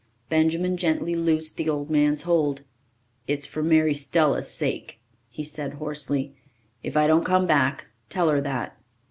Benjamin 0.29 0.77
gently 0.77 1.13
loosed 1.13 1.57
the 1.57 1.69
old 1.69 1.91
man's 1.91 2.23
hold. 2.23 2.63
"It's 3.27 3.45
for 3.45 3.61
Mary 3.61 3.93
Stella's 3.93 4.49
sake," 4.49 4.99
he 5.29 5.43
said 5.43 5.73
hoarsely. 5.73 6.35
"If 6.81 6.97
I 6.97 7.05
don't 7.05 7.23
come 7.23 7.45
back, 7.45 7.85
tell 8.09 8.27
her 8.29 8.41
that." 8.41 8.75